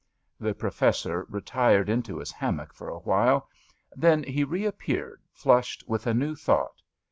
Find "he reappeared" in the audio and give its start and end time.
4.23-5.21